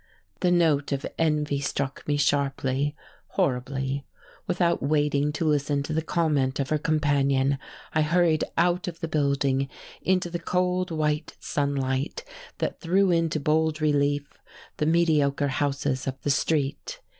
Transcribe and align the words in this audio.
The 0.39 0.49
note 0.49 0.91
of 0.91 1.05
envy 1.19 1.59
struck 1.59 2.07
me 2.07 2.17
sharply 2.17 2.95
horribly. 3.37 4.03
Without 4.47 4.81
waiting 4.81 5.31
to 5.33 5.45
listen 5.45 5.83
to 5.83 5.93
the 5.93 6.01
comment 6.01 6.59
of 6.59 6.69
her 6.69 6.79
companion 6.79 7.59
I 7.93 8.01
hurried 8.01 8.43
out 8.57 8.87
of 8.87 8.99
the 9.01 9.07
building 9.07 9.69
into 10.01 10.31
the 10.31 10.39
cold, 10.39 10.89
white 10.89 11.37
sunlight 11.39 12.23
that 12.57 12.79
threw 12.79 13.11
into 13.11 13.39
bold 13.39 13.79
relief 13.79 14.39
the 14.77 14.87
mediocre 14.87 15.49
houses 15.49 16.07
of 16.07 16.19
the 16.21 16.31
street. 16.31 16.99